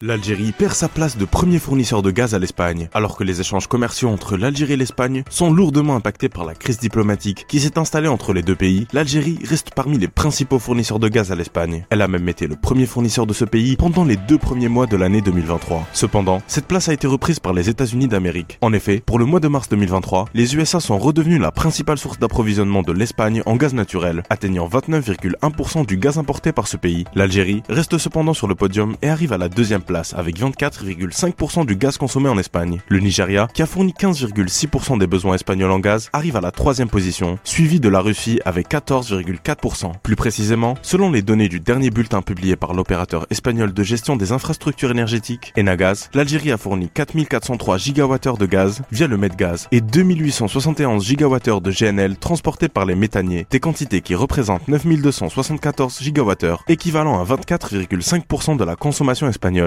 L'Algérie 0.00 0.52
perd 0.52 0.74
sa 0.74 0.88
place 0.88 1.16
de 1.16 1.24
premier 1.24 1.58
fournisseur 1.58 2.02
de 2.02 2.12
gaz 2.12 2.32
à 2.32 2.38
l'Espagne, 2.38 2.88
alors 2.94 3.16
que 3.16 3.24
les 3.24 3.40
échanges 3.40 3.66
commerciaux 3.66 4.08
entre 4.08 4.36
l'Algérie 4.36 4.74
et 4.74 4.76
l'Espagne 4.76 5.24
sont 5.28 5.52
lourdement 5.52 5.96
impactés 5.96 6.28
par 6.28 6.44
la 6.44 6.54
crise 6.54 6.78
diplomatique 6.78 7.46
qui 7.48 7.58
s'est 7.58 7.80
installée 7.80 8.06
entre 8.06 8.32
les 8.32 8.42
deux 8.42 8.54
pays. 8.54 8.86
L'Algérie 8.92 9.40
reste 9.42 9.72
parmi 9.74 9.98
les 9.98 10.06
principaux 10.06 10.60
fournisseurs 10.60 11.00
de 11.00 11.08
gaz 11.08 11.32
à 11.32 11.34
l'Espagne. 11.34 11.84
Elle 11.90 12.02
a 12.02 12.06
même 12.06 12.28
été 12.28 12.46
le 12.46 12.54
premier 12.54 12.86
fournisseur 12.86 13.26
de 13.26 13.32
ce 13.32 13.44
pays 13.44 13.74
pendant 13.74 14.04
les 14.04 14.14
deux 14.14 14.38
premiers 14.38 14.68
mois 14.68 14.86
de 14.86 14.96
l'année 14.96 15.20
2023. 15.20 15.84
Cependant, 15.92 16.42
cette 16.46 16.68
place 16.68 16.88
a 16.88 16.92
été 16.92 17.08
reprise 17.08 17.40
par 17.40 17.52
les 17.52 17.68
États-Unis 17.68 18.06
d'Amérique. 18.06 18.56
En 18.60 18.72
effet, 18.72 19.02
pour 19.04 19.18
le 19.18 19.24
mois 19.24 19.40
de 19.40 19.48
mars 19.48 19.68
2023, 19.68 20.26
les 20.32 20.54
USA 20.54 20.78
sont 20.78 20.98
redevenus 20.98 21.40
la 21.40 21.50
principale 21.50 21.98
source 21.98 22.20
d'approvisionnement 22.20 22.82
de 22.82 22.92
l'Espagne 22.92 23.42
en 23.46 23.56
gaz 23.56 23.74
naturel, 23.74 24.22
atteignant 24.30 24.68
29,1% 24.68 25.86
du 25.86 25.96
gaz 25.96 26.18
importé 26.18 26.52
par 26.52 26.68
ce 26.68 26.76
pays. 26.76 27.04
L'Algérie 27.16 27.64
reste 27.68 27.98
cependant 27.98 28.32
sur 28.32 28.46
le 28.46 28.54
podium 28.54 28.94
et 29.02 29.08
arrive 29.08 29.32
à 29.32 29.38
la 29.38 29.48
deuxième 29.48 29.82
place 29.88 30.14
avec 30.14 30.38
24,5% 30.38 31.66
du 31.66 31.74
gaz 31.74 31.96
consommé 31.96 32.28
en 32.28 32.38
Espagne. 32.38 32.80
Le 32.88 33.00
Nigeria, 33.00 33.48
qui 33.52 33.62
a 33.62 33.66
fourni 33.66 33.92
15,6% 33.98 34.98
des 34.98 35.06
besoins 35.08 35.34
espagnols 35.34 35.72
en 35.72 35.80
gaz, 35.80 36.10
arrive 36.12 36.36
à 36.36 36.40
la 36.40 36.52
troisième 36.52 36.90
position, 36.90 37.38
suivi 37.42 37.80
de 37.80 37.88
la 37.88 38.00
Russie 38.00 38.38
avec 38.44 38.68
14,4%. 38.70 39.92
Plus 40.02 40.14
précisément, 40.14 40.74
selon 40.82 41.10
les 41.10 41.22
données 41.22 41.48
du 41.48 41.58
dernier 41.58 41.90
bulletin 41.90 42.22
publié 42.22 42.54
par 42.54 42.74
l'opérateur 42.74 43.26
espagnol 43.30 43.72
de 43.72 43.82
gestion 43.82 44.16
des 44.16 44.30
infrastructures 44.30 44.90
énergétiques, 44.90 45.52
Enagaz, 45.58 46.10
l'Algérie 46.12 46.52
a 46.52 46.58
fourni 46.58 46.90
4403 46.92 47.78
gigawattheures 47.78 48.38
de 48.38 48.46
gaz 48.46 48.82
via 48.92 49.06
le 49.06 49.16
Medgaz 49.16 49.68
et 49.72 49.80
2871 49.80 51.02
gigawattheures 51.02 51.62
de 51.62 51.72
GNL 51.72 52.18
transportés 52.18 52.68
par 52.68 52.84
les 52.84 52.94
méthaniers, 52.94 53.46
des 53.50 53.60
quantités 53.60 54.02
qui 54.02 54.14
représentent 54.14 54.68
9274 54.68 56.00
gigawattheures, 56.02 56.62
équivalent 56.68 57.18
à 57.18 57.24
24,5% 57.24 58.58
de 58.58 58.64
la 58.64 58.76
consommation 58.76 59.28
espagnole. 59.28 59.58